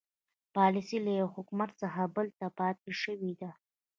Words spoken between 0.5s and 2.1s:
پالیسي له یوه حکومت څخه